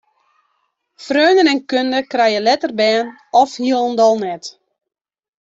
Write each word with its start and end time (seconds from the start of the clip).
Freonen 1.07 1.49
en 1.51 1.59
kunde 1.73 1.99
krije 2.13 2.41
letter 2.47 2.71
bern 2.79 3.07
of 3.41 3.49
hielendal 3.61 4.13
net. 4.25 4.43